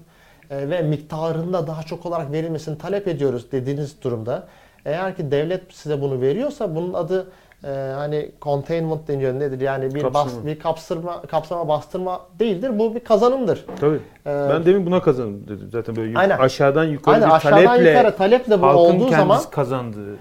[0.51, 4.47] ve miktarında daha çok olarak verilmesini talep ediyoruz dediğiniz durumda
[4.85, 7.27] eğer ki devlet size bunu veriyorsa bunun adı
[7.65, 10.47] e, hani containment deniyor nedir yani bir bas, Kapsama.
[10.47, 13.65] bir kapsırma kapsama bastırma değildir bu bir kazanımdır.
[13.81, 14.01] Tabii.
[14.27, 15.69] Ee, ben demin buna kazandım dedim.
[15.73, 16.39] Zaten böyle yuk- Aynen.
[16.39, 20.17] aşağıdan yukarı Aynen bir aşağıdan taleple yukarı taleple bu halkın olduğu zaman kazandığı.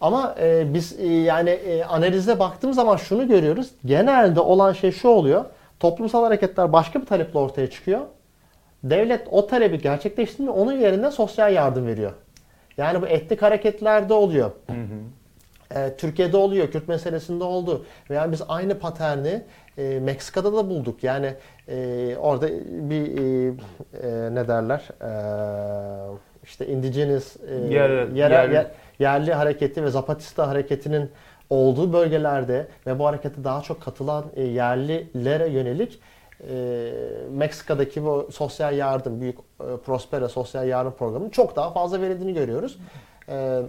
[0.00, 3.70] Ama e, biz e, yani e, analize baktığımız zaman şunu görüyoruz.
[3.84, 5.44] Genelde olan şey şu oluyor.
[5.80, 8.00] Toplumsal hareketler başka bir taleple ortaya çıkıyor.
[8.84, 10.54] Devlet o talebi gerçekleştirmiyor.
[10.56, 12.12] Onun yerine sosyal yardım veriyor.
[12.76, 14.50] Yani bu etnik hareketlerde oluyor.
[14.66, 15.80] Hı hı.
[15.80, 17.84] E, Türkiye'de oluyor, Kürt meselesinde oldu.
[18.10, 19.42] Veya biz aynı paterni
[19.78, 21.04] e, Meksika'da da bulduk.
[21.04, 21.34] Yani
[21.68, 22.48] e, orada
[22.90, 23.46] bir e,
[24.02, 24.88] e, ne derler?
[25.02, 25.10] E,
[26.44, 28.54] işte indigenous e, Yerel- yerel- yerli.
[28.54, 31.10] yer- yerli hareketi ve Zapatista hareketinin
[31.50, 36.00] olduğu bölgelerde ve bu harekete daha çok katılan e, yerlilere yönelik
[36.48, 36.92] e,
[37.30, 42.78] Meksika'daki bu sosyal yardım, büyük e, Prospera sosyal yardım programının çok daha fazla verildiğini görüyoruz.
[43.28, 43.62] E,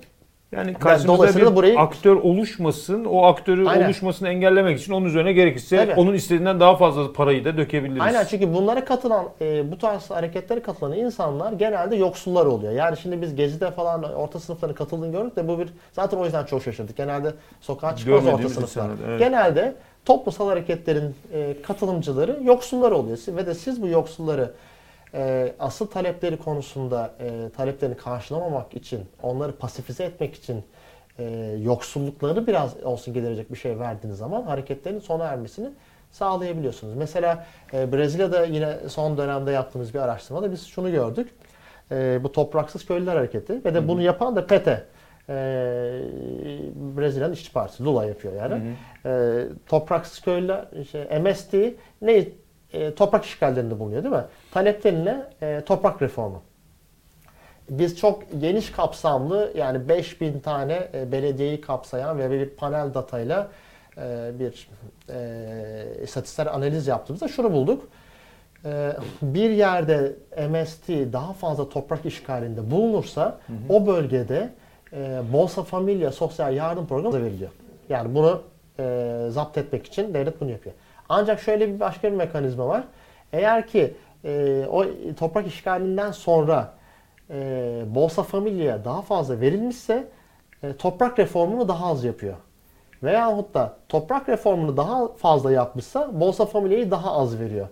[0.51, 3.85] Yani karşımızda bir burayı- aktör oluşmasın, o aktörü Aynen.
[3.85, 5.97] oluşmasını engellemek için onun üzerine gerekirse Evet.
[5.97, 8.01] onun istediğinden daha fazla parayı da dökebiliriz.
[8.01, 12.73] Aynen çünkü bunlara katılan, e, bu tarz hareketlere katılan insanlar genelde yoksullar oluyor.
[12.73, 16.45] Yani şimdi biz Gezi'de falan orta sınıfların katıldığını gördük de bu bir zaten o yüzden
[16.45, 16.97] çok şaşırdık.
[16.97, 18.89] Genelde sokağa çıkmaz orta sınıflar.
[19.07, 19.19] evet.
[19.19, 23.17] Genelde toplumsal hareketlerin e, katılımcıları yoksullar oluyor.
[23.27, 24.51] Ve de siz bu yoksulları
[25.13, 30.63] e, asıl talepleri konusunda e, taleplerini karşılamamak için, onları pasifize etmek için
[31.19, 31.23] e,
[31.61, 35.69] yoksullukları biraz olsun giderecek bir şey verdiğiniz zaman hareketlerin sona ermesini
[36.11, 36.95] sağlayabiliyorsunuz.
[36.95, 41.29] Mesela e, Brezilya'da yine son dönemde yaptığımız bir araştırmada biz şunu gördük.
[41.91, 44.83] E, bu topraksız köylüler hareketi ve de bunu yapan da PETE.
[45.29, 45.33] E,
[46.97, 48.75] Brezilya'nın İşçi Partisi, Lula yapıyor yani.
[49.05, 51.53] E, topraksız köylüler, işte MST
[52.01, 52.25] ne?
[52.73, 54.23] E, toprak işgallerinde bulunuyor değil mi?
[54.51, 56.41] Taleplerine e, toprak reformu.
[57.69, 63.47] Biz çok geniş kapsamlı yani 5000 tane e, belediyeyi kapsayan ve bir panel datayla
[63.97, 64.69] e, bir
[65.09, 67.87] e, istatistiksel analiz yaptığımızda şunu bulduk.
[68.65, 70.15] E, bir yerde
[70.49, 73.37] MST daha fazla toprak işgalinde bulunursa
[73.69, 74.49] o bölgede
[74.93, 77.51] e, Bolsa Familia sosyal yardım programı veriliyor.
[77.89, 78.41] Yani bunu
[78.79, 80.75] e, zapt etmek için devlet bunu yapıyor.
[81.13, 82.83] Ancak şöyle bir başka bir mekanizma var.
[83.33, 83.93] Eğer ki
[84.25, 84.85] e, o
[85.19, 86.73] toprak işgalinden sonra
[87.29, 90.07] e, Bolsa Familia'ya daha fazla verilmişse
[90.63, 92.35] e, toprak reformunu daha az yapıyor.
[93.03, 97.67] Veyahut da toprak reformunu daha fazla yapmışsa Bolsa Familia'yı daha az veriyor.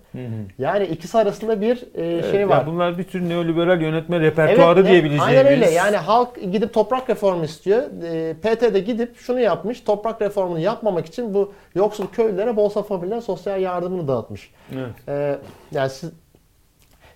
[0.60, 2.68] Yani ikisi arasında bir e, Evet, şey yani var.
[2.68, 5.28] bunlar bir tür neoliberal yönetme repertuarı ne- diyebileceğimiz.
[5.28, 5.70] Aynen öyle.
[5.72, 7.82] Yani halk gidip toprak reformu istiyor.
[8.04, 9.82] E, PT de gidip şunu yapmış.
[9.82, 14.52] Toprak reformunu yapmamak için bu yoksul köylülere Bolsa Familia sosyal yardımını dağıtmış.
[14.76, 14.90] Evet.
[15.08, 15.38] E,
[15.72, 16.12] yani siz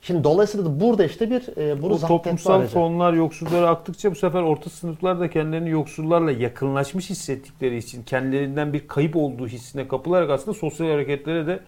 [0.03, 2.73] Şimdi dolayısıyla da burada işte bir e, bunu etme toplumsal aracı.
[2.73, 8.87] fonlar yoksullara aktıkça bu sefer orta sınıflar da kendilerini yoksullarla yakınlaşmış hissettikleri için kendilerinden bir
[8.87, 11.59] kayıp olduğu hissine kapılarak aslında sosyal hareketlere de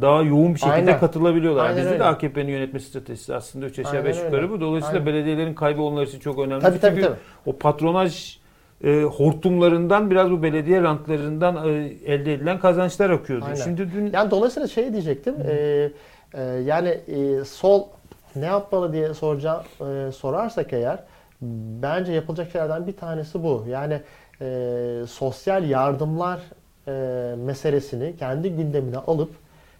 [0.00, 1.00] daha yoğun bir şekilde Aynen.
[1.00, 1.64] katılabiliyorlar.
[1.64, 1.98] Aynen Bizde öyle.
[1.98, 4.60] de AKP'nin yönetme stratejisi aslında 3 aşağı Aynen 5 yukarı bu.
[4.60, 5.14] Dolayısıyla Aynen.
[5.14, 6.62] belediyelerin kaybı onlar için çok önemli.
[6.62, 7.18] Tabii, tabii, Çünkü tabii.
[7.46, 8.38] o patronaj
[8.84, 13.44] e, hortumlarından biraz bu belediye rantlarından e, elde edilen kazançlar akıyordu.
[13.44, 13.64] Aynen.
[13.64, 15.34] Şimdi dün Yani dolayısıyla şey diyecektim.
[15.48, 15.90] e,
[16.34, 17.84] e, yani e, sol
[18.36, 20.98] ne yapmalı diye soracağım e, sorarsak eğer
[21.82, 23.64] bence yapılacak şeylerden bir tanesi bu.
[23.68, 24.00] Yani
[24.40, 26.40] e, sosyal yardımlar
[26.88, 26.92] e,
[27.36, 29.30] meselesini kendi gündemine alıp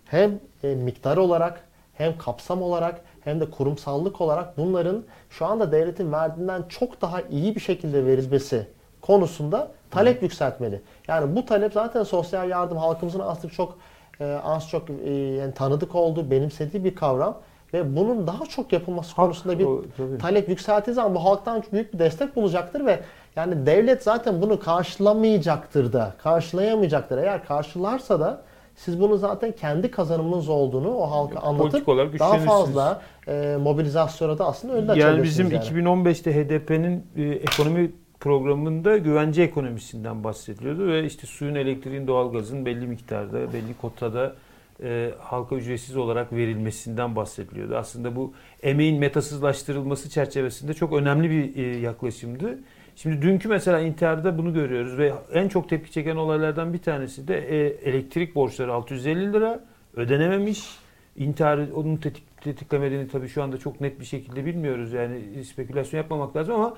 [0.05, 1.61] hem e, miktar olarak
[1.95, 7.55] hem kapsam olarak hem de kurumsallık olarak bunların şu anda devletin verdiğinden çok daha iyi
[7.55, 8.67] bir şekilde verilmesi
[9.01, 10.83] konusunda talep yükseltmeli.
[11.09, 13.79] Yani bu talep zaten sosyal yardım halkımızın artık çok
[14.23, 17.39] e, az çok e, yani tanıdık olduğu, benimsediği bir kavram
[17.75, 20.19] ve bunun daha çok yapılması konusunda bir O- tabii.
[20.19, 23.01] talep yükselttiği zaman bu halktan büyük bir destek bulacaktır ve
[23.37, 27.19] yani devlet zaten bunu karşılamayacaktır da, karşılayamayacaktır.
[27.19, 28.43] Eğer karşılarsa da
[28.77, 34.47] siz bunu zaten kendi kazanımınız olduğunu o halka Politik anlatıp daha fazla e, mobilizasyona da
[34.47, 35.65] aslında önünü Yani bizim yani.
[35.65, 43.53] 2015'te HDP'nin e, ekonomi programında güvence ekonomisinden bahsediliyordu ve işte suyun, elektriğin, doğalgazın belli miktarda,
[43.53, 44.35] belli kotada
[44.83, 47.77] e, halka ücretsiz olarak verilmesinden bahsediliyordu.
[47.77, 48.33] Aslında bu
[48.63, 52.59] emeğin metasızlaştırılması çerçevesinde çok önemli bir e, yaklaşımdı.
[52.97, 57.39] Şimdi dünkü mesela intiharda bunu görüyoruz ve en çok tepki çeken olaylardan bir tanesi de
[57.39, 57.57] e,
[57.91, 59.65] elektrik borçları 650 lira
[59.97, 60.69] ödenememiş.
[61.17, 64.93] İntiharı onun tetik, tetiklemediğini tabii şu anda çok net bir şekilde bilmiyoruz.
[64.93, 66.77] Yani spekülasyon yapmamak lazım ama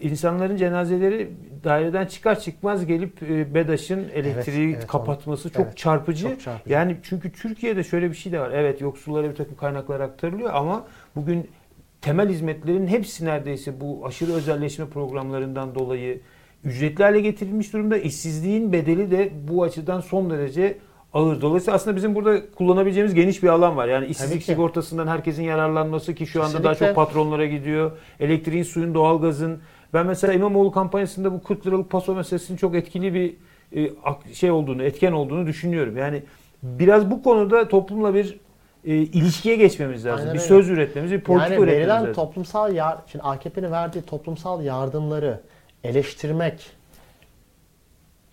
[0.00, 1.30] insanların cenazeleri
[1.64, 6.28] daireden çıkar çıkmaz gelip e, BEDAŞ'ın elektriği evet, kapatması çok Evet, çarpıcı.
[6.28, 6.74] Çok çarpıcı.
[6.74, 8.50] Yani çünkü Türkiye'de şöyle bir şey de var.
[8.50, 11.50] Evet yoksullara bir takım kaynaklar aktarılıyor ama bugün
[12.00, 16.20] temel hizmetlerin hepsi neredeyse bu aşırı özelleşme programlarından dolayı
[16.64, 17.98] ücretli hale getirilmiş durumda.
[17.98, 20.78] İşsizliğin bedeli de bu açıdan son derece
[21.12, 21.40] ağır.
[21.40, 23.88] Dolayısıyla aslında bizim burada kullanabileceğimiz geniş bir alan var.
[23.88, 26.86] Yani işsizlik sigortasından herkesin yararlanması ki şu anda daha Kesinlikle.
[26.86, 27.92] çok patronlara gidiyor.
[28.20, 29.60] Elektriğin, suyun, doğalgazın.
[29.94, 33.36] Ben mesela İmamoğlu kampanyasında bu 40 liralık paso meselesinin çok etkili bir
[33.72, 33.90] e,
[34.34, 35.96] şey olduğunu, etken olduğunu düşünüyorum.
[35.96, 36.22] Yani
[36.62, 38.40] biraz bu konuda toplumla bir
[38.84, 40.20] e, ilişkiye geçmemiz lazım.
[40.20, 40.48] Aynen bir öyle.
[40.48, 42.14] söz üretmemiz, bir politika yani üretmemiz verilen lazım.
[42.14, 45.40] toplumsal yar şimdi AKP'nin verdiği toplumsal yardımları
[45.84, 46.70] eleştirmek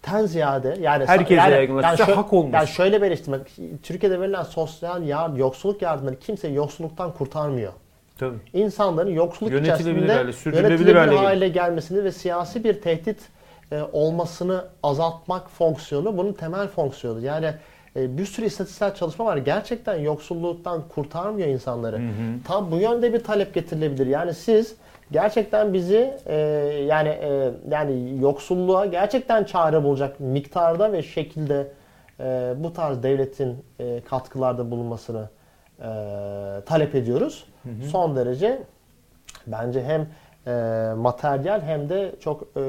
[0.01, 2.53] ten ziyade yani Herkese yani, yaygınlaştırsa şö- hak olmuş.
[2.53, 3.41] Yani şöyle bir eleştirmek.
[3.83, 7.73] Türkiye'de verilen sosyal yardım, yoksulluk yardımları kimse yoksulluktan kurtarmıyor.
[8.17, 8.37] Tabii.
[8.53, 13.19] İnsanların yoksulluk içerisinde hale, yönetilebilir hale hale, gelmesini ve siyasi bir tehdit
[13.71, 17.25] e, olmasını azaltmak fonksiyonu bunun temel fonksiyonu.
[17.25, 17.53] Yani
[17.95, 19.37] e, bir sürü istatistiksel çalışma var.
[19.37, 22.01] Gerçekten yoksulluktan kurtarmıyor insanları.
[22.47, 24.07] Tam bu yönde bir talep getirilebilir.
[24.07, 24.75] Yani siz
[25.11, 26.35] gerçekten bizi e,
[26.87, 31.71] yani e, yani yoksulluğa gerçekten çare bulacak miktarda ve şekilde
[32.19, 35.29] e, bu tarz devletin e, katkılarda bulunmasını
[35.79, 35.85] e,
[36.65, 37.45] talep ediyoruz.
[37.91, 38.63] Son derece
[39.47, 40.07] bence hem
[40.47, 42.61] e, materyal hem de çok e,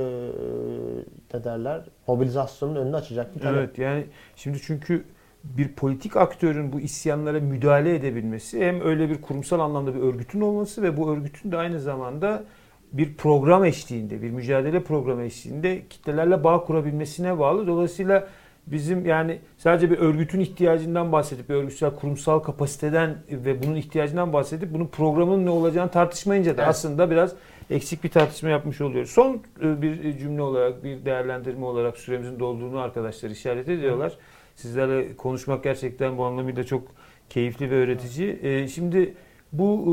[1.35, 3.59] ne derler mobilizasyonun önünü açacak bir talep.
[3.59, 4.05] Evet yani
[4.37, 5.05] şimdi çünkü
[5.45, 10.83] bir politik aktörün bu isyanlara müdahale edebilmesi hem öyle bir kurumsal anlamda bir örgütün olması
[10.83, 12.45] ve bu örgütün de aynı zamanda
[12.93, 17.67] bir program eşliğinde, bir mücadele programı eşliğinde kitlelerle bağ kurabilmesine bağlı.
[17.67, 18.29] Dolayısıyla
[18.67, 24.75] bizim yani sadece bir örgütün ihtiyacından bahsedip bir örgütsel kurumsal kapasiteden ve bunun ihtiyacından bahsedip
[24.75, 26.69] bunun programın ne olacağını tartışmayınca da Evet.
[26.71, 27.33] aslında biraz
[27.71, 29.11] eksik bir tartışma yapmış oluyoruz.
[29.11, 34.13] Son e, bir cümle olarak, bir değerlendirme olarak süremizin dolduğunu arkadaşlar işaret ediyorlar.
[34.57, 36.83] Sizlerle konuşmak gerçekten bu anlamıyla çok
[37.31, 38.39] keyifli ve öğretici.
[38.43, 39.15] E, Şimdi
[39.53, 39.93] bu e,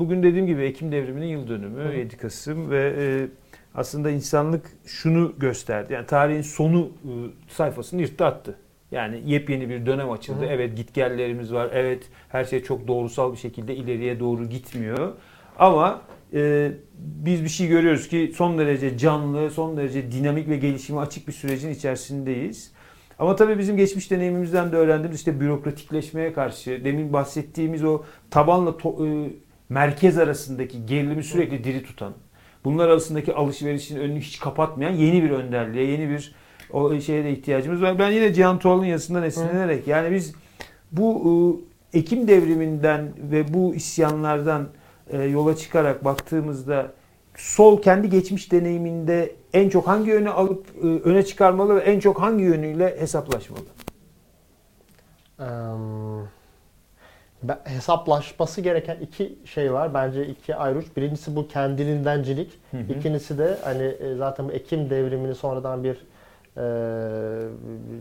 [0.00, 1.96] bugün dediğim gibi Ekim devriminin yıl dönümü Hı.
[1.96, 3.26] 7 Kasım ve e,
[3.74, 5.92] aslında insanlık şunu gösterdi.
[5.92, 7.10] Yani tarihin sonu e,
[7.48, 8.56] sayfasını yırttı.
[8.92, 10.40] Yani yepyeni bir dönem açıldı.
[10.40, 10.46] Hı.
[10.46, 11.70] Evet gitgellerimiz var.
[11.72, 15.12] Evet her şey çok doğrusal bir şekilde ileriye doğru gitmiyor.
[15.58, 16.02] Ama
[16.34, 21.28] e, biz bir şey görüyoruz ki son derece canlı, son derece dinamik ve gelişime açık
[21.28, 22.72] bir sürecin içerisindeyiz.
[23.18, 29.26] Ama tabii bizim geçmiş deneyimimizden de öğrendiğimiz işte bürokratikleşmeye karşı demin bahsettiğimiz o tabanla to-
[29.26, 29.32] e,
[29.68, 32.12] merkez arasındaki gerilimi sürekli diri tutan,
[32.64, 36.34] bunlar arasındaki alışverişin önünü hiç kapatmayan yeni bir önderliğe, yeni bir
[36.72, 37.98] o şeye de ihtiyacımız var.
[37.98, 40.34] Ben yine Cihan Tuğal'ın yazısından esinlenerek yani biz
[40.92, 44.68] bu e, Ekim devriminden ve bu isyanlardan
[45.10, 46.92] e, yola çıkarak baktığımızda
[47.36, 52.20] sol kendi geçmiş deneyiminde en çok hangi yönü alıp e, öne çıkarmalı ve en çok
[52.20, 53.60] hangi yönüyle hesaplaşmalı?
[55.40, 56.28] Eee, ben-
[57.64, 59.94] hesaplaşması gereken iki şey var.
[59.94, 60.86] Bence iki ayrı uç.
[60.96, 61.48] Birincisi bu.
[62.70, 62.92] Hı hı.
[62.98, 65.96] İkincisi de hani e, zaten bu Ekim devrimini sonradan bir
[66.56, 66.62] e,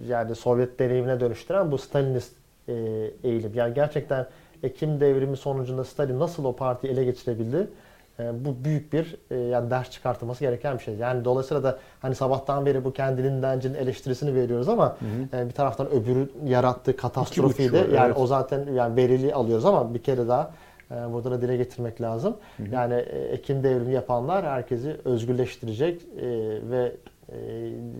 [0.07, 2.33] yani Sovyet deneyimine dönüştüren bu Stalinist
[2.67, 2.73] e,
[3.23, 3.51] eğilim.
[3.55, 4.27] Yani gerçekten
[4.63, 7.67] Ekim devrimi sonucunda Stalin nasıl o partiyi ele geçirebildi?
[8.19, 10.95] E, bu büyük bir e, yani ders çıkartılması gereken bir şey.
[10.95, 14.97] Yani dolayısıyla da hani sabahtan beri bu kendilindencinin eleştirisini veriyoruz ama
[15.33, 18.17] e, bir taraftan öbürü yarattığı katastrofi de yani evet.
[18.17, 20.51] o zaten yani verili alıyoruz ama bir kere daha
[20.91, 22.37] e, burada da dile getirmek lazım.
[22.71, 26.01] Yani e, Ekim devrimi yapanlar herkesi özgürleştirecek
[26.69, 26.95] ve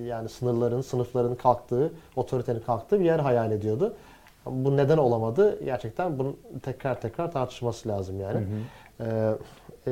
[0.03, 3.93] yani sınırların, sınıfların kalktığı, otoritenin kalktığı bir yer hayal ediyordu.
[4.45, 5.65] Bu neden olamadı?
[5.65, 8.39] Gerçekten bunun tekrar tekrar tartışması lazım yani.
[8.39, 8.45] Hı hı.
[8.99, 9.33] Ee,
[9.87, 9.91] e,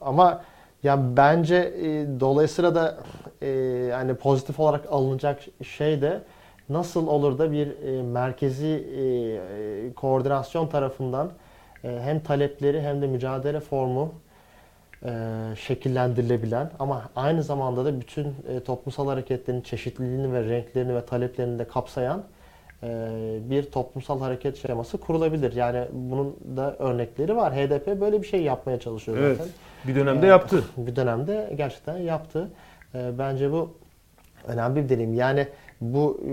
[0.00, 0.42] ama
[0.82, 2.98] ya bence e, dolayısıyla da
[3.42, 3.48] e,
[3.90, 6.22] yani pozitif olarak alınacak şey de
[6.68, 11.30] nasıl olur da bir e, merkezi e, e, koordinasyon tarafından
[11.84, 14.12] e, hem talepleri hem de mücadele formu
[15.04, 15.10] e,
[15.56, 21.64] şekillendirilebilen ama aynı zamanda da bütün e, toplumsal hareketlerin çeşitliliğini ve renklerini ve taleplerini de
[21.64, 22.22] kapsayan
[23.50, 25.52] bir toplumsal hareket şeması kurulabilir.
[25.52, 27.52] Yani bunun da örnekleri var.
[27.54, 29.36] HDP böyle bir şey yapmaya çalışıyor Evet.
[29.38, 29.52] zaten.
[29.88, 30.64] Bir dönemde Ee, yaptı.
[30.76, 32.48] Bir dönemde gerçekten yaptı.
[32.94, 33.70] Ee, Bence bu
[34.46, 35.14] önemli bir deneyim.
[35.14, 35.46] Yani
[35.80, 36.30] bu e,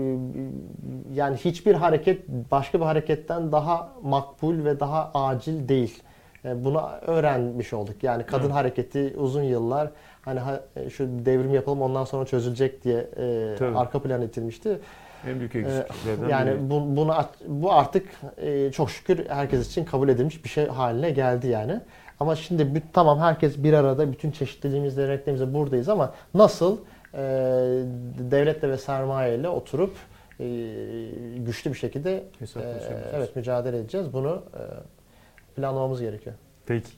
[1.14, 6.02] yani hiçbir hareket başka bir hareketten daha makbul ve daha acil değil.
[6.44, 8.02] E, Bunu öğrenmiş olduk.
[8.02, 8.54] Yani kadın Evet.
[8.54, 9.90] hareketi uzun yıllar
[10.22, 13.76] hani ha- şu devrim yapalım ondan sonra çözülecek diye e, Tabii.
[13.78, 14.78] arka plan itilmişti.
[15.26, 16.70] En büyük eksikliklerden Yani biri.
[16.70, 17.14] bu, bunu
[17.46, 18.06] bu artık
[18.36, 21.80] e, çok şükür herkes için kabul edilmiş bir şey haline geldi yani.
[22.20, 26.78] Ama şimdi bü- tamam herkes bir arada bütün çeşitliliğimizle renklerimizle buradayız ama nasıl
[27.14, 27.18] e,
[28.30, 29.96] devletle ve sermayeyle oturup
[30.40, 30.44] e,
[31.36, 32.24] güçlü bir şekilde e,
[33.14, 34.12] evet mücadele edeceğiz.
[34.12, 34.62] Bunu e,
[35.56, 36.36] planlamamız gerekiyor.
[36.66, 36.90] Peki.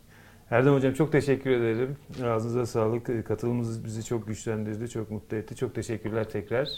[0.51, 1.97] Erdem Hocam çok teşekkür ederim.
[2.25, 3.27] Ağzınıza sağlık.
[3.29, 5.57] Katılımınız bizi çok güçlendirdi, çok mutlu etti.
[5.57, 6.69] Çok teşekkürler tekrar.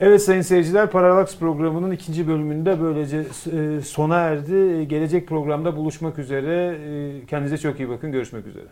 [0.00, 4.54] Evet sayın seyirciler Paralaks programının ikinci bölümünde böylece e, sona erdi.
[4.54, 6.78] E, gelecek programda buluşmak üzere.
[7.22, 8.12] E, kendinize çok iyi bakın.
[8.12, 8.66] Görüşmek üzere.